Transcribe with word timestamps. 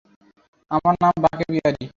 আমার 0.71 0.95
নাম 1.01 1.15
বাঁকে 1.23 1.45
বিহারি। 1.53 1.85